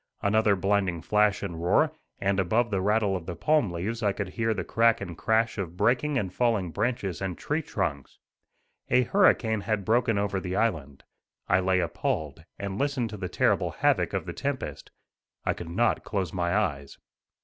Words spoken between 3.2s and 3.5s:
the